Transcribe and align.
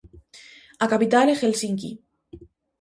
A 0.83 0.85
capital 0.93 1.25
é 1.33 1.35
Helsinqui. 1.41 1.91